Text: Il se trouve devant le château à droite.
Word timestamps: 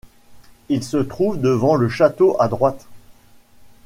Il 0.69 0.83
se 0.83 0.97
trouve 0.97 1.39
devant 1.39 1.75
le 1.75 1.87
château 1.87 2.35
à 2.41 2.47
droite. 2.47 2.87